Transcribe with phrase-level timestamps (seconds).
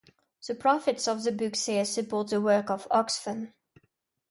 [0.47, 3.53] The profits of the book sales support the work of Oxfam.